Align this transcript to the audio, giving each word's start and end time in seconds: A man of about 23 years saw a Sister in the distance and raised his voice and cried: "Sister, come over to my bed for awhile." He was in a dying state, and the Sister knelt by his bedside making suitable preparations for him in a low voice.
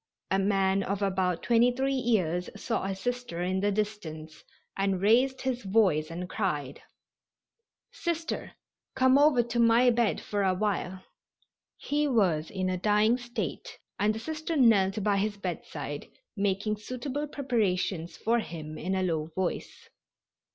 A 0.31 0.39
man 0.39 0.81
of 0.81 1.03
about 1.03 1.43
23 1.43 1.93
years 1.93 2.49
saw 2.55 2.85
a 2.85 2.95
Sister 2.95 3.43
in 3.43 3.59
the 3.59 3.71
distance 3.71 4.43
and 4.75 4.99
raised 4.99 5.41
his 5.43 5.61
voice 5.61 6.09
and 6.09 6.27
cried: 6.27 6.81
"Sister, 7.91 8.53
come 8.95 9.19
over 9.19 9.43
to 9.43 9.59
my 9.59 9.91
bed 9.91 10.19
for 10.19 10.41
awhile." 10.41 11.03
He 11.77 12.07
was 12.07 12.49
in 12.49 12.67
a 12.67 12.77
dying 12.79 13.19
state, 13.19 13.77
and 13.99 14.15
the 14.15 14.19
Sister 14.19 14.55
knelt 14.55 15.03
by 15.03 15.17
his 15.17 15.37
bedside 15.37 16.07
making 16.35 16.77
suitable 16.77 17.27
preparations 17.27 18.17
for 18.17 18.39
him 18.39 18.79
in 18.79 18.95
a 18.95 19.03
low 19.03 19.27
voice. 19.35 19.87